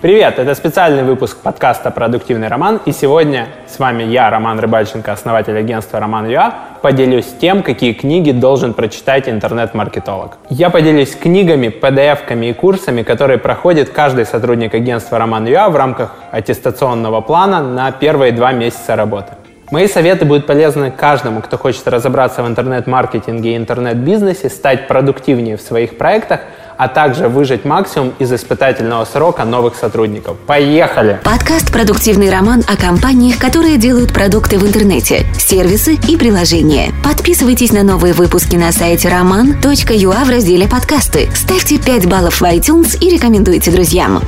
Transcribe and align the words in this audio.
Привет, 0.00 0.38
это 0.38 0.54
специальный 0.54 1.02
выпуск 1.02 1.36
подкаста 1.42 1.90
«Продуктивный 1.90 2.48
роман», 2.48 2.80
и 2.86 2.90
сегодня 2.92 3.48
с 3.68 3.78
вами 3.78 4.02
я, 4.02 4.30
Роман 4.30 4.58
Рыбальченко, 4.58 5.12
основатель 5.12 5.54
агентства 5.58 6.00
«Роман 6.00 6.26
ЮА», 6.26 6.54
поделюсь 6.80 7.26
тем, 7.38 7.62
какие 7.62 7.92
книги 7.92 8.30
должен 8.30 8.72
прочитать 8.72 9.28
интернет-маркетолог. 9.28 10.38
Я 10.48 10.70
поделюсь 10.70 11.14
книгами, 11.14 11.66
PDF-ками 11.66 12.46
и 12.46 12.52
курсами, 12.54 13.02
которые 13.02 13.36
проходит 13.36 13.90
каждый 13.90 14.24
сотрудник 14.24 14.74
агентства 14.74 15.18
«Роман 15.18 15.46
ЮА» 15.46 15.68
в 15.68 15.76
рамках 15.76 16.14
аттестационного 16.30 17.20
плана 17.20 17.60
на 17.62 17.92
первые 17.92 18.32
два 18.32 18.52
месяца 18.52 18.96
работы. 18.96 19.34
Мои 19.70 19.86
советы 19.86 20.24
будут 20.24 20.46
полезны 20.46 20.90
каждому, 20.90 21.42
кто 21.42 21.58
хочет 21.58 21.86
разобраться 21.86 22.42
в 22.42 22.48
интернет-маркетинге 22.48 23.52
и 23.52 23.56
интернет-бизнесе, 23.58 24.48
стать 24.48 24.88
продуктивнее 24.88 25.58
в 25.58 25.60
своих 25.60 25.98
проектах– 25.98 26.40
а 26.80 26.88
также 26.88 27.28
выжать 27.28 27.66
максимум 27.66 28.14
из 28.18 28.32
испытательного 28.32 29.04
срока 29.04 29.44
новых 29.44 29.74
сотрудников. 29.74 30.38
Поехали! 30.46 31.20
Подкаст 31.22 31.70
«Продуктивный 31.70 32.30
роман» 32.30 32.64
о 32.66 32.74
компаниях, 32.74 33.38
которые 33.38 33.76
делают 33.76 34.14
продукты 34.14 34.58
в 34.58 34.66
интернете, 34.66 35.26
сервисы 35.38 35.98
и 36.08 36.16
приложения. 36.16 36.92
Подписывайтесь 37.04 37.72
на 37.72 37.82
новые 37.82 38.14
выпуски 38.14 38.56
на 38.56 38.72
сайте 38.72 39.08
roman.ua 39.08 40.24
в 40.24 40.30
разделе 40.30 40.66
«Подкасты». 40.66 41.28
Ставьте 41.34 41.76
5 41.76 42.08
баллов 42.08 42.40
в 42.40 42.44
iTunes 42.44 42.96
и 42.98 43.10
рекомендуйте 43.10 43.70
друзьям. 43.70 44.22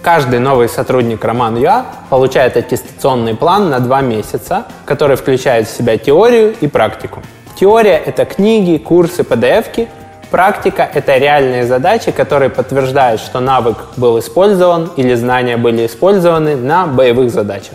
Каждый 0.00 0.38
новый 0.38 0.70
сотрудник 0.70 1.22
Роман 1.22 1.58
ЮА 1.58 1.84
получает 2.08 2.56
аттестационный 2.56 3.34
план 3.34 3.68
на 3.68 3.80
два 3.80 4.00
месяца, 4.00 4.64
который 4.86 5.16
включает 5.18 5.68
в 5.68 5.76
себя 5.76 5.98
теорию 5.98 6.54
и 6.62 6.66
практику. 6.66 7.22
Теория— 7.60 7.98
это 8.06 8.24
книги, 8.24 8.78
курсы, 8.78 9.20
PDF-ки, 9.20 9.88
Практика— 10.30 10.88
это 10.94 11.16
реальные 11.18 11.66
задачи, 11.66 12.10
которые 12.10 12.50
подтверждают, 12.50 13.20
что 13.20 13.40
навык 13.40 13.76
был 13.96 14.18
использован 14.18 14.90
или 14.96 15.14
знания 15.14 15.56
были 15.56 15.86
использованы 15.86 16.56
на 16.56 16.86
боевых 16.86 17.30
задачах. 17.30 17.74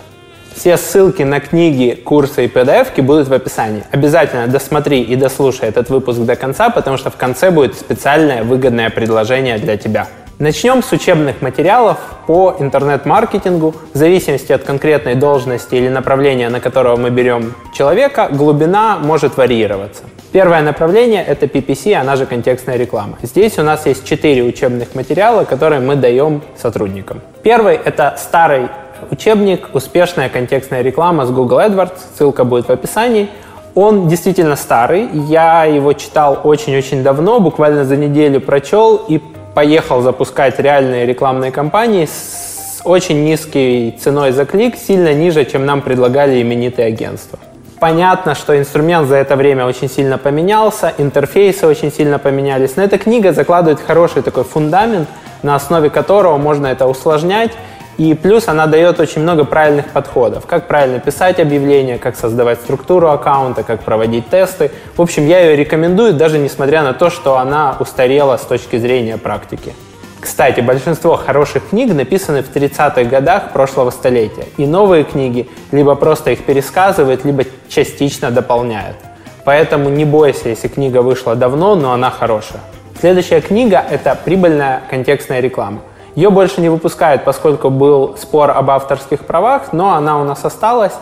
Все 0.54 0.76
ссылки 0.76 1.22
на 1.22 1.40
книги, 1.40 1.98
курсы 2.04 2.44
и 2.44 2.48
PDF 2.48 3.00
будут 3.00 3.28
в 3.28 3.32
описании. 3.32 3.84
Обязательно 3.90 4.46
досмотри 4.46 5.00
и 5.02 5.16
дослушай 5.16 5.68
этот 5.68 5.88
выпуск 5.88 6.20
до 6.20 6.36
конца, 6.36 6.68
потому 6.68 6.98
что 6.98 7.10
в 7.10 7.16
конце 7.16 7.50
будет 7.50 7.74
специальное 7.74 8.44
выгодное 8.44 8.90
предложение 8.90 9.56
для 9.56 9.78
тебя. 9.78 10.08
Начнем 10.38 10.82
с 10.82 10.92
учебных 10.92 11.40
материалов 11.40 11.98
по 12.26 12.56
интернет-маркетингу. 12.58 13.74
В 13.94 13.96
зависимости 13.96 14.52
от 14.52 14.62
конкретной 14.62 15.14
должности 15.14 15.74
или 15.74 15.88
направления, 15.88 16.48
на 16.48 16.60
которого 16.60 16.96
мы 16.96 17.10
берем 17.10 17.54
человека, 17.72 18.28
глубина 18.30 18.98
может 18.98 19.36
варьироваться. 19.36 20.02
Первое 20.32 20.62
направление– 20.62 21.22
это 21.28 21.44
PPC, 21.44 21.92
она 21.92 22.16
же 22.16 22.24
контекстная 22.24 22.78
реклама. 22.78 23.18
Здесь 23.20 23.58
у 23.58 23.62
нас 23.62 23.84
есть 23.84 24.06
четыре 24.06 24.42
учебных 24.42 24.94
материала, 24.94 25.44
которые 25.44 25.82
мы 25.82 25.94
даем 25.94 26.40
сотрудникам. 26.56 27.20
Первый– 27.42 27.78
это 27.84 28.16
старый 28.16 28.68
учебник 29.10 29.68
«Успешная 29.74 30.30
контекстная 30.30 30.80
реклама» 30.80 31.26
с 31.26 31.30
Google 31.30 31.58
AdWords. 31.58 31.98
Ссылка 32.16 32.44
будет 32.44 32.66
в 32.68 32.70
описании. 32.70 33.28
Он 33.74 34.08
действительно 34.08 34.56
старый. 34.56 35.10
Я 35.28 35.66
его 35.66 35.92
читал 35.92 36.40
очень-очень 36.44 37.02
давно, 37.02 37.38
буквально 37.38 37.84
за 37.84 37.98
неделю 37.98 38.40
прочел 38.40 38.96
и 38.96 39.20
поехал 39.54 40.00
запускать 40.00 40.58
реальные 40.58 41.04
рекламные 41.04 41.52
кампании 41.52 42.06
с 42.06 42.80
очень 42.84 43.22
низкой 43.22 43.94
ценой 44.00 44.32
за 44.32 44.46
клик, 44.46 44.76
сильно 44.76 45.12
ниже, 45.12 45.44
чем 45.44 45.66
нам 45.66 45.82
предлагали 45.82 46.40
именитые 46.40 46.88
агентства. 46.88 47.38
Понятно, 47.82 48.36
что 48.36 48.56
инструмент 48.56 49.08
за 49.08 49.16
это 49.16 49.34
время 49.34 49.66
очень 49.66 49.90
сильно 49.90 50.16
поменялся, 50.16 50.94
интерфейсы 50.98 51.66
очень 51.66 51.90
сильно 51.90 52.20
поменялись, 52.20 52.76
но 52.76 52.84
эта 52.84 52.96
книга 52.96 53.32
закладывает 53.32 53.80
хороший 53.84 54.22
такой 54.22 54.44
фундамент, 54.44 55.08
на 55.42 55.56
основе 55.56 55.90
которого 55.90 56.36
можно 56.36 56.68
это 56.68 56.86
усложнять, 56.86 57.50
и 57.98 58.14
плюс 58.14 58.46
она 58.46 58.68
дает 58.68 59.00
очень 59.00 59.22
много 59.22 59.44
правильных 59.44 59.86
подходов. 59.86 60.46
Как 60.46 60.68
правильно 60.68 61.00
писать 61.00 61.40
объявления, 61.40 61.98
как 61.98 62.14
создавать 62.14 62.60
структуру 62.60 63.08
аккаунта, 63.08 63.64
как 63.64 63.80
проводить 63.80 64.28
тесты. 64.28 64.70
В 64.96 65.02
общем, 65.02 65.26
я 65.26 65.40
ее 65.40 65.56
рекомендую, 65.56 66.12
даже 66.14 66.38
несмотря 66.38 66.84
на 66.84 66.92
то, 66.92 67.10
что 67.10 67.36
она 67.36 67.76
устарела 67.80 68.36
с 68.36 68.42
точки 68.42 68.76
зрения 68.76 69.18
практики. 69.18 69.74
Кстати, 70.22 70.60
большинство 70.60 71.16
хороших 71.16 71.70
книг 71.70 71.92
написаны 71.92 72.44
в 72.44 72.54
30-х 72.54 73.02
годах 73.04 73.52
прошлого 73.52 73.90
столетия, 73.90 74.46
и 74.56 74.66
новые 74.66 75.02
книги 75.02 75.50
либо 75.72 75.96
просто 75.96 76.30
их 76.30 76.44
пересказывают, 76.44 77.24
либо 77.24 77.42
частично 77.68 78.30
дополняют. 78.30 78.96
Поэтому 79.44 79.88
не 79.88 80.04
бойся, 80.04 80.50
если 80.50 80.68
книга 80.68 81.02
вышла 81.02 81.34
давно, 81.34 81.74
но 81.74 81.92
она 81.92 82.10
хорошая. 82.10 82.60
Следующая 83.00 83.40
книга– 83.40 83.84
это 83.90 84.16
«Прибыльная 84.24 84.82
контекстная 84.88 85.40
реклама». 85.40 85.80
Ее 86.14 86.30
больше 86.30 86.60
не 86.60 86.68
выпускают, 86.68 87.24
поскольку 87.24 87.68
был 87.68 88.16
спор 88.16 88.52
об 88.52 88.70
авторских 88.70 89.26
правах, 89.26 89.72
но 89.72 89.94
она 89.94 90.20
у 90.20 90.24
нас 90.24 90.44
осталась, 90.44 90.92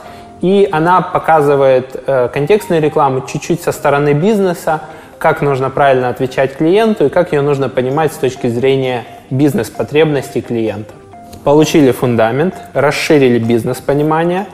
и 0.41 0.67
она 0.73 1.03
показывает 1.03 2.03
э, 2.07 2.31
контекстную 2.33 2.81
рекламу 2.81 3.21
чуть-чуть 3.27 3.63
со 3.63 3.73
стороны 3.73 4.15
бизнеса, 4.15 4.81
как 5.21 5.43
нужно 5.43 5.69
правильно 5.69 6.09
отвечать 6.09 6.57
клиенту 6.57 7.07
и 7.07 7.09
как 7.11 7.33
ее 7.33 7.43
нужно 7.43 7.69
понимать 7.69 8.13
с 8.13 8.17
точки 8.17 8.47
зрения 8.47 9.05
бизнес-потребностей 9.29 10.41
клиента. 10.41 10.95
Получили 11.45 11.91
фундамент, 11.93 12.55
расширили 12.73 13.39
бизнес-понимание 13.39 14.47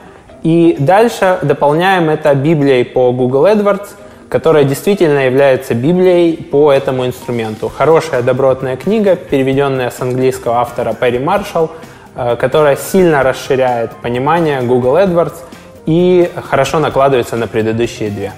и 0.43 0.75
дальше 0.77 1.39
дополняем 1.41 2.09
это 2.09 2.35
Библией 2.35 2.83
по 2.83 3.13
Google 3.13 3.45
AdWords, 3.47 3.87
которая 4.27 4.65
действительно 4.65 5.25
является 5.25 5.73
Библией 5.73 6.35
по 6.35 6.69
этому 6.73 7.05
инструменту. 7.05 7.69
Хорошая 7.69 8.21
добротная 8.21 8.75
книга, 8.75 9.15
переведенная 9.15 9.89
с 9.89 10.01
английского 10.01 10.55
автора 10.55 10.93
Перри 10.93 11.19
Маршалл, 11.19 11.71
э, 12.13 12.35
которая 12.35 12.75
сильно 12.75 13.23
расширяет 13.23 13.91
понимание 14.01 14.61
Google 14.61 14.97
AdWords 14.97 15.35
и 15.85 16.29
хорошо 16.43 16.79
накладывается 16.79 17.37
на 17.37 17.47
предыдущие 17.47 18.09
две. 18.09 18.33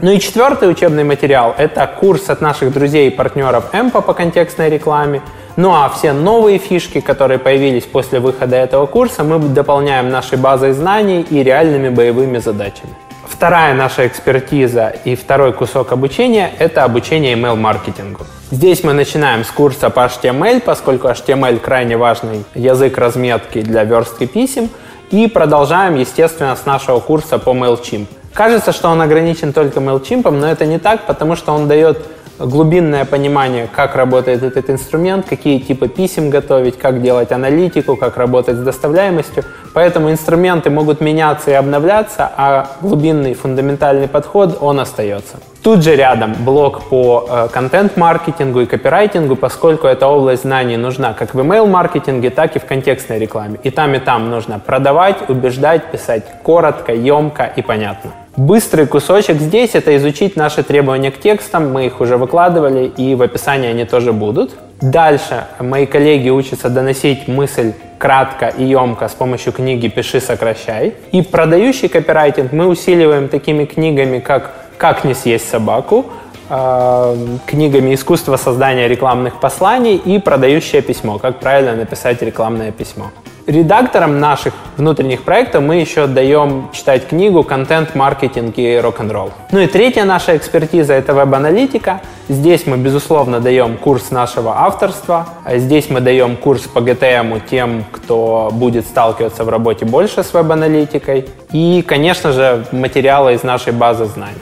Ну 0.00 0.10
и 0.10 0.18
четвертый 0.18 0.68
учебный 0.68 1.04
материал– 1.04 1.54
это 1.58 1.86
курс 1.86 2.28
от 2.28 2.40
наших 2.40 2.72
друзей 2.72 3.08
и 3.08 3.10
партнеров 3.10 3.66
Эмпа 3.72 4.00
по 4.00 4.12
контекстной 4.12 4.68
рекламе. 4.68 5.22
Ну 5.56 5.72
а 5.72 5.88
все 5.88 6.12
новые 6.12 6.58
фишки, 6.58 7.00
которые 7.00 7.38
появились 7.38 7.84
после 7.84 8.18
выхода 8.18 8.56
этого 8.56 8.86
курса, 8.86 9.22
мы 9.22 9.38
дополняем 9.38 10.10
нашей 10.10 10.36
базой 10.36 10.72
знаний 10.72 11.22
и 11.22 11.44
реальными 11.44 11.90
боевыми 11.90 12.38
задачами. 12.38 12.90
Вторая 13.28 13.74
наша 13.74 14.06
экспертиза 14.08 14.94
и 15.04 15.14
второй 15.14 15.52
кусок 15.52 15.92
обучения– 15.92 16.50
это 16.58 16.82
обучение 16.82 17.34
email-маркетингу. 17.34 18.26
Здесь 18.50 18.82
мы 18.82 18.94
начинаем 18.94 19.44
с 19.44 19.50
курса 19.50 19.90
по 19.90 20.06
HTML, 20.06 20.60
поскольку 20.60 21.06
HTML 21.06 21.60
крайне 21.60 21.96
важный 21.96 22.44
язык 22.54 22.98
разметки 22.98 23.62
для 23.62 23.84
верстки 23.84 24.26
писем, 24.26 24.70
и 25.10 25.28
продолжаем, 25.28 25.94
естественно, 25.94 26.56
с 26.56 26.66
нашего 26.66 26.98
курса 26.98 27.38
по 27.38 27.50
MailChimp– 27.50 28.06
Кажется, 28.34 28.72
что 28.72 28.88
он 28.88 29.00
ограничен 29.00 29.52
только 29.52 29.78
MailChimp, 29.78 30.28
но 30.30 30.48
это 30.48 30.66
не 30.66 30.78
так, 30.78 31.06
потому 31.06 31.36
что 31.36 31.52
он 31.52 31.68
дает 31.68 31.98
глубинное 32.38 33.04
понимание, 33.04 33.68
как 33.72 33.94
работает 33.94 34.42
этот 34.42 34.68
инструмент, 34.70 35.26
какие 35.28 35.60
типы 35.60 35.86
писем 35.86 36.30
готовить, 36.30 36.76
как 36.76 37.00
делать 37.00 37.30
аналитику, 37.30 37.96
как 37.96 38.16
работать 38.16 38.56
с 38.56 38.60
доставляемостью. 38.60 39.44
Поэтому 39.72 40.10
инструменты 40.10 40.68
могут 40.68 41.00
меняться 41.00 41.52
и 41.52 41.54
обновляться, 41.54 42.28
а 42.36 42.72
глубинный 42.80 43.34
фундаментальный 43.34 44.08
подход, 44.08 44.58
он 44.60 44.80
остается. 44.80 45.36
Тут 45.62 45.84
же 45.84 45.94
рядом 45.94 46.34
блок 46.40 46.88
по 46.88 47.26
э, 47.28 47.48
контент-маркетингу 47.52 48.62
и 48.62 48.66
копирайтингу, 48.66 49.36
поскольку 49.36 49.86
эта 49.86 50.08
область 50.08 50.42
знаний 50.42 50.76
нужна 50.76 51.14
как 51.14 51.34
в 51.34 51.38
email-маркетинге, 51.38 52.30
так 52.30 52.56
и 52.56 52.58
в 52.58 52.64
контекстной 52.64 53.18
рекламе. 53.18 53.58
И 53.62 53.70
там, 53.70 53.94
и 53.94 53.98
там 53.98 54.28
нужно 54.28 54.58
продавать, 54.58 55.28
убеждать, 55.28 55.90
писать 55.92 56.24
коротко, 56.42 56.92
емко 56.92 57.44
и 57.56 57.62
понятно. 57.62 58.23
Быстрый 58.36 58.86
кусочек 58.86 59.36
здесь– 59.36 59.70
это 59.74 59.96
изучить 59.96 60.34
наши 60.34 60.64
требования 60.64 61.12
к 61.12 61.20
текстам. 61.20 61.72
Мы 61.72 61.86
их 61.86 62.00
уже 62.00 62.16
выкладывали, 62.16 62.86
и 62.96 63.14
в 63.14 63.22
описании 63.22 63.70
они 63.70 63.84
тоже 63.84 64.12
будут. 64.12 64.56
Дальше 64.80 65.44
мои 65.60 65.86
коллеги 65.86 66.30
учатся 66.30 66.68
доносить 66.68 67.28
мысль 67.28 67.74
кратко 67.96 68.48
и 68.48 68.64
емко 68.64 69.08
с 69.08 69.12
помощью 69.12 69.52
книги 69.52 69.86
«Пиши, 69.86 70.20
сокращай». 70.20 70.94
И 71.12 71.22
продающий 71.22 71.88
копирайтинг 71.88 72.52
мы 72.52 72.66
усиливаем 72.66 73.28
такими 73.28 73.66
книгами, 73.66 74.18
как 74.18 74.50
«Как 74.78 75.04
не 75.04 75.14
съесть 75.14 75.48
собаку», 75.48 76.06
э, 76.50 77.16
книгами 77.46 77.94
«Искусство 77.94 78.36
создания 78.36 78.88
рекламных 78.88 79.38
посланий» 79.38 79.96
и 79.96 80.18
«Продающее 80.18 80.82
письмо. 80.82 81.18
Как 81.18 81.38
правильно 81.38 81.76
написать 81.76 82.20
рекламное 82.20 82.72
письмо». 82.72 83.12
Редакторам 83.46 84.20
наших 84.20 84.54
внутренних 84.78 85.22
проектов 85.22 85.62
мы 85.62 85.76
еще 85.76 86.06
даем 86.06 86.70
читать 86.72 87.06
книгу 87.06 87.42
«Контент, 87.42 87.94
маркетинг 87.94 88.54
и 88.56 88.78
рок-н-ролл». 88.78 89.32
Ну 89.52 89.60
и 89.60 89.66
третья 89.66 90.04
наша 90.04 90.34
экспертиза– 90.34 90.92
это 90.94 91.12
веб-аналитика. 91.12 92.00
Здесь 92.30 92.66
мы, 92.66 92.78
безусловно, 92.78 93.40
даем 93.40 93.76
курс 93.76 94.10
нашего 94.10 94.60
авторства. 94.60 95.28
Здесь 95.46 95.90
мы 95.90 96.00
даем 96.00 96.36
курс 96.36 96.62
по 96.62 96.78
GTM 96.78 97.42
тем, 97.50 97.84
кто 97.92 98.48
будет 98.50 98.86
сталкиваться 98.86 99.44
в 99.44 99.50
работе 99.50 99.84
больше 99.84 100.24
с 100.24 100.32
веб-аналитикой. 100.32 101.26
И, 101.52 101.84
конечно 101.86 102.32
же, 102.32 102.64
материалы 102.72 103.34
из 103.34 103.42
нашей 103.42 103.74
базы 103.74 104.06
знаний. 104.06 104.40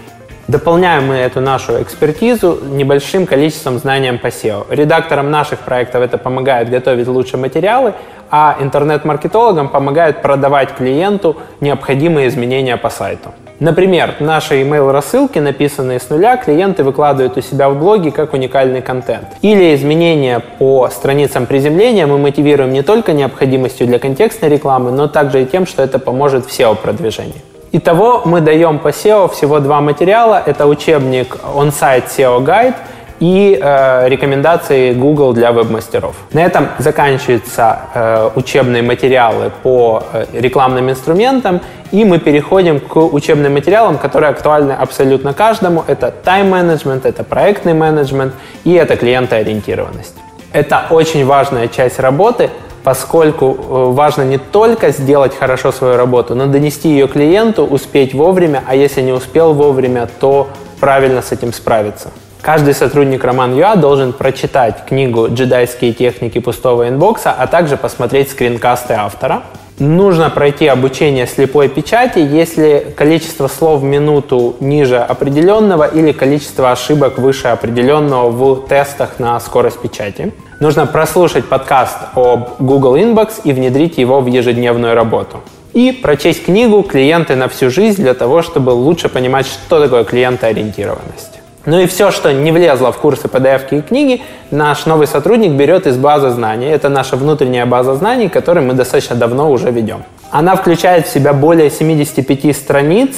Дополняем 0.49 1.06
мы 1.06 1.14
эту 1.14 1.40
нашу 1.40 1.81
экспертизу 1.81 2.58
небольшим 2.64 3.26
количеством 3.26 3.78
знанием 3.78 4.19
по 4.19 4.26
SEO. 4.26 4.66
Редакторам 4.70 5.31
наших 5.31 5.60
проектов 5.60 6.02
это 6.02 6.19
помогает 6.19 6.69
готовить 6.69 7.06
лучшие 7.06 7.40
материалы, 7.40 7.94
а 8.32 8.56
интернет-маркетологам 8.58 9.69
помогает 9.69 10.23
продавать 10.23 10.75
клиенту 10.75 11.37
необходимые 11.61 12.29
изменения 12.29 12.79
по 12.79 12.88
сайту. 12.88 13.29
Например, 13.61 14.14
наши 14.20 14.62
email-рассылки, 14.62 15.38
написанные 15.38 16.00
с 16.00 16.08
нуля, 16.08 16.37
клиенты 16.38 16.82
выкладывают 16.82 17.37
у 17.37 17.43
себя 17.43 17.69
в 17.69 17.79
блоге 17.79 18.11
как 18.11 18.32
уникальный 18.32 18.81
контент. 18.81 19.29
Или 19.43 19.75
изменения 19.75 20.40
по 20.58 20.88
страницам 20.88 21.46
приземления 21.46 22.06
мы 22.06 22.19
мотивируем 22.19 22.73
не 22.73 22.82
только 22.82 23.12
необходимостью 23.12 23.87
для 23.87 23.99
контекстной 23.99 24.49
рекламы, 24.49 24.90
но 24.90 25.08
также 25.08 25.43
и 25.43 25.46
тем, 25.46 25.67
что 25.67 25.82
это 25.82 25.99
поможет 25.99 26.46
в 26.46 26.49
SEO-продвижении. 26.49 27.43
Итого 27.75 28.23
мы 28.25 28.40
даем 28.40 28.78
по 28.78 28.88
SEO 28.88 29.32
всего 29.32 29.61
два 29.61 29.81
материала. 29.81 30.43
Это 30.44 30.67
учебник 30.67 31.37
On-Site 31.55 32.05
SEO 32.08 32.44
Guide 32.44 32.75
и 33.22 33.56
э, 33.62 34.08
рекомендации 34.08 34.92
Google 34.94 35.32
для 35.32 35.52
веб-мастеров. 35.52 36.16
На 36.32 36.40
этом 36.40 36.66
заканчиваются 36.78 37.78
э, 37.94 38.30
учебные 38.34 38.82
материалы 38.82 39.52
по 39.62 40.02
э, 40.12 40.26
рекламным 40.32 40.90
инструментам, 40.90 41.60
и 41.92 42.04
мы 42.04 42.19
переходим 42.19 42.80
к 42.80 42.96
учебным 42.96 43.52
материалам, 43.52 43.98
которые 43.98 44.30
актуальны 44.30 44.72
абсолютно 44.72 45.34
каждому. 45.34 45.84
Это 45.86 46.10
тайм-менеджмент, 46.10 47.06
это 47.06 47.22
проектный 47.22 47.74
менеджмент 47.74 48.34
и 48.64 48.72
это 48.72 48.96
клиентоориентированность. 48.96 50.16
Это 50.52 50.86
очень 50.90 51.25
важная 51.25 51.68
часть 51.68 52.00
работы, 52.00 52.50
поскольку 52.82 53.46
э, 53.46 53.92
важно 53.92 54.22
не 54.22 54.38
только 54.38 54.90
сделать 54.90 55.38
хорошо 55.38 55.70
свою 55.70 55.96
работу, 55.96 56.34
но 56.34 56.46
донести 56.46 56.88
ее 56.88 57.06
клиенту, 57.06 57.64
успеть 57.64 58.14
вовремя, 58.14 58.64
а 58.66 58.75
если 58.75 59.00
не 59.00 59.12
успел 59.12 59.52
вовремя, 59.54 60.08
то 60.18 60.48
правильно 60.80 61.22
с 61.22 61.30
этим 61.30 61.52
справиться. 61.52 62.08
Каждый 62.42 62.74
сотрудник 62.74 63.22
Роман 63.22 63.56
Юа 63.56 63.76
должен 63.76 64.12
прочитать 64.12 64.84
книгу 64.88 65.28
«Джедайские 65.28 65.92
техники 65.92 66.40
пустого 66.40 66.88
инбокса», 66.88 67.30
а 67.30 67.46
также 67.46 67.76
посмотреть 67.76 68.32
скринкасты 68.32 68.94
автора. 68.94 69.44
Нужно 69.78 70.28
пройти 70.28 70.66
обучение 70.66 71.28
слепой 71.28 71.68
печати, 71.68 72.18
если 72.18 72.94
количество 72.96 73.46
слов 73.46 73.82
в 73.82 73.84
минуту 73.84 74.56
ниже 74.58 74.98
определенного 74.98 75.84
или 75.84 76.10
количество 76.10 76.72
ошибок 76.72 77.16
выше 77.16 77.46
определенного 77.46 78.28
в 78.30 78.66
тестах 78.66 79.20
на 79.20 79.38
скорость 79.38 79.78
печати. 79.78 80.32
Нужно 80.58 80.86
прослушать 80.86 81.44
подкаст 81.44 81.98
об 82.16 82.56
Google 82.58 82.96
Inbox 82.96 83.42
и 83.44 83.52
внедрить 83.52 83.98
его 83.98 84.20
в 84.20 84.26
ежедневную 84.26 84.96
работу. 84.96 85.42
И 85.74 85.92
прочесть 85.92 86.44
книгу 86.46 86.82
«Клиенты 86.82 87.36
на 87.36 87.48
всю 87.48 87.70
жизнь» 87.70 88.02
для 88.02 88.14
того, 88.14 88.42
чтобы 88.42 88.70
лучше 88.70 89.08
понимать, 89.08 89.46
что 89.46 89.80
такое 89.80 90.02
клиентоориентированность. 90.02 91.41
Ну 91.64 91.79
и 91.79 91.87
все, 91.87 92.11
что 92.11 92.32
не 92.32 92.50
влезло 92.50 92.91
в 92.91 92.99
курсы 92.99 93.29
PDF 93.29 93.62
и 93.70 93.82
книги, 93.82 94.23
наш 94.50 94.85
новый 94.85 95.06
сотрудник 95.06 95.53
берет 95.53 95.87
из 95.87 95.97
базы 95.97 96.31
знаний. 96.31 96.67
Это 96.67 96.88
наша 96.88 97.17
внутренняя 97.17 97.67
база 97.67 97.94
знаний, 97.94 98.29
которую 98.29 98.67
мы 98.67 98.75
достаточно 98.75 99.14
давно 99.14 99.49
уже 99.50 99.70
ведем. 99.70 100.03
Она 100.32 100.56
включает 100.56 101.06
в 101.06 101.12
себя 101.12 101.32
более 101.32 101.70
75 101.70 102.56
страниц, 102.56 103.17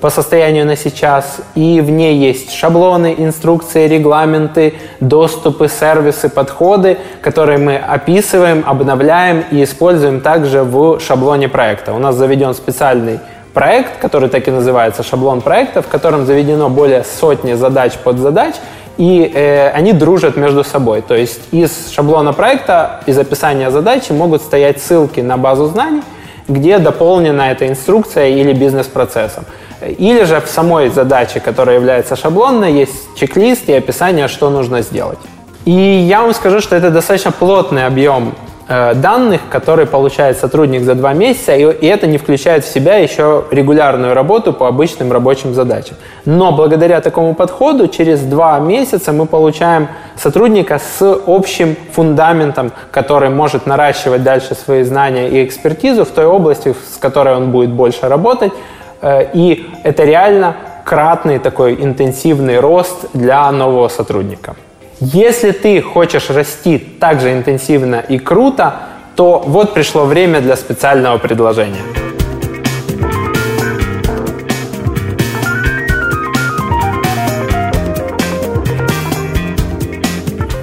по 0.00 0.10
состоянию 0.10 0.66
на 0.66 0.76
сейчас, 0.76 1.38
и 1.54 1.80
в 1.80 1.90
ней 1.90 2.16
есть 2.18 2.52
шаблоны, 2.52 3.14
инструкции, 3.18 3.86
регламенты, 3.86 4.74
доступы, 4.98 5.68
сервисы, 5.68 6.28
подходы, 6.28 6.98
которые 7.20 7.58
мы 7.58 7.76
описываем, 7.76 8.64
обновляем 8.66 9.44
и 9.52 9.62
используем 9.62 10.20
также 10.20 10.64
в 10.64 10.98
шаблоне 10.98 11.48
проекта. 11.48 11.92
У 11.92 11.98
нас 11.98 12.16
заведен 12.16 12.52
специальный 12.54 13.20
проект, 13.56 13.98
который 14.00 14.28
так 14.28 14.46
и 14.48 14.50
называется 14.50 15.02
шаблон 15.02 15.40
проекта, 15.40 15.80
в 15.80 15.86
котором 15.86 16.26
заведено 16.26 16.68
более 16.68 17.04
сотни 17.04 17.54
задач 17.54 17.94
под 17.94 18.18
задач, 18.18 18.54
и 18.98 19.32
э, 19.34 19.70
они 19.70 19.94
дружат 19.94 20.36
между 20.36 20.62
собой. 20.62 21.00
То 21.00 21.14
есть 21.14 21.40
из 21.52 21.90
шаблона 21.90 22.34
проекта, 22.34 23.00
из 23.06 23.18
описания 23.18 23.70
задачи 23.70 24.12
могут 24.12 24.42
стоять 24.42 24.82
ссылки 24.82 25.20
на 25.20 25.38
базу 25.38 25.68
знаний, 25.68 26.02
где 26.48 26.76
дополнена 26.76 27.50
эта 27.50 27.66
инструкция 27.66 28.28
или 28.28 28.52
бизнес-процессом. 28.52 29.46
Или 29.80 30.24
же 30.24 30.38
в 30.42 30.48
самой 30.48 30.90
задаче, 30.90 31.40
которая 31.40 31.76
является 31.76 32.14
шаблонной, 32.14 32.74
есть 32.74 33.16
чек-лист 33.16 33.70
и 33.70 33.72
описание, 33.72 34.28
что 34.28 34.50
нужно 34.50 34.82
сделать. 34.82 35.18
И 35.64 35.72
я 35.72 36.20
вам 36.20 36.34
скажу, 36.34 36.60
что 36.60 36.76
это 36.76 36.90
достаточно 36.90 37.32
плотный 37.32 37.86
объем 37.86 38.34
данных, 38.68 39.42
которые 39.48 39.86
получает 39.86 40.38
сотрудник 40.38 40.82
за 40.82 40.94
два 40.94 41.12
месяца, 41.12 41.54
и, 41.54 41.62
и 41.62 41.86
это 41.86 42.06
не 42.06 42.18
включает 42.18 42.64
в 42.64 42.68
себя 42.68 42.96
еще 42.96 43.44
регулярную 43.50 44.12
работу 44.12 44.52
по 44.52 44.66
обычным 44.66 45.12
рабочим 45.12 45.54
задачам. 45.54 45.96
Но 46.24 46.50
благодаря 46.50 47.00
такому 47.00 47.34
подходу 47.34 47.86
через 47.86 48.22
два 48.22 48.58
месяца 48.58 49.12
мы 49.12 49.26
получаем 49.26 49.86
сотрудника 50.16 50.80
с 50.80 51.20
общим 51.26 51.76
фундаментом, 51.92 52.72
который 52.90 53.30
может 53.30 53.66
наращивать 53.66 54.24
дальше 54.24 54.56
свои 54.56 54.82
знания 54.82 55.28
и 55.28 55.44
экспертизу 55.44 56.04
в 56.04 56.08
той 56.08 56.26
области, 56.26 56.74
с 56.92 56.98
которой 56.98 57.36
он 57.36 57.52
будет 57.52 57.70
больше 57.70 58.08
работать, 58.08 58.52
Э, 59.00 59.28
и 59.32 59.66
это 59.82 60.04
реально 60.04 60.56
кратный 60.84 61.38
такой 61.38 61.74
интенсивный 61.74 62.60
рост 62.60 63.06
для 63.12 63.50
нового 63.52 63.88
сотрудника. 63.88 64.56
Если 64.98 65.50
ты 65.50 65.82
хочешь 65.82 66.30
расти 66.30 66.78
так 66.78 67.20
же 67.20 67.30
интенсивно 67.30 67.96
и 67.96 68.18
круто, 68.18 68.76
то 69.14 69.42
вот 69.46 69.74
пришло 69.74 70.06
время 70.06 70.40
для 70.40 70.56
специального 70.56 71.18
предложения. 71.18 71.82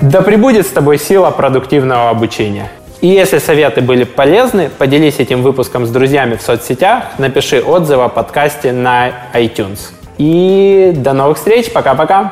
Да 0.01 0.23
пребудет 0.23 0.65
с 0.65 0.69
тобой 0.69 0.97
сила 0.97 1.29
продуктивного 1.29 2.09
обучения. 2.09 2.71
И 3.01 3.07
если 3.07 3.37
советы 3.37 3.81
были 3.81 4.03
полезны, 4.03 4.71
поделись 4.75 5.19
этим 5.19 5.43
выпуском 5.43 5.85
с 5.85 5.91
друзьями 5.91 6.37
в 6.37 6.41
соцсетях, 6.41 7.03
напиши 7.19 7.61
отзыв 7.61 7.99
о 7.99 8.09
подкасте 8.09 8.71
на 8.71 9.11
iTunes. 9.35 9.91
И 10.17 10.91
до 10.95 11.13
новых 11.13 11.37
встреч, 11.37 11.71
пока-пока! 11.71 12.31